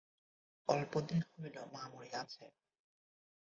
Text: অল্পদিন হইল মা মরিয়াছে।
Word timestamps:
অল্পদিন 0.69 1.21
হইল 1.31 1.57
মা 1.73 1.83
মরিয়াছে। 1.91 2.45